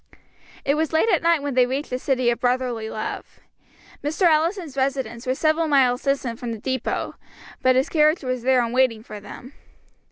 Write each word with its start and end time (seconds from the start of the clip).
It 0.65 0.73
was 0.73 0.91
late 0.93 1.09
at 1.09 1.21
night 1.21 1.43
when 1.43 1.53
they 1.53 1.67
reached 1.67 1.91
the 1.91 1.99
City 1.99 2.31
of 2.31 2.39
Brotherly 2.39 2.89
Love. 2.89 3.39
Mr. 4.03 4.23
Allison's 4.23 4.75
residence 4.75 5.27
was 5.27 5.37
several 5.37 5.67
miles 5.67 6.01
distant 6.01 6.39
from 6.39 6.51
the 6.53 6.57
depot, 6.57 7.13
but 7.61 7.75
his 7.75 7.87
carriage 7.87 8.23
was 8.23 8.41
there 8.41 8.65
in 8.65 8.71
waiting 8.73 9.03
for 9.03 9.19
them. 9.19 9.53